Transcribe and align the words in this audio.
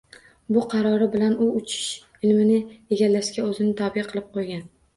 Bu 0.55 0.61
qarori 0.71 1.07
bilan 1.15 1.35
u 1.49 1.49
uchish 1.59 2.25
ilmini 2.31 2.59
egallashga 2.97 3.47
o‘zini 3.53 3.79
tobe 3.83 4.09
qilib 4.11 4.35
qo‘ygan 4.37 4.69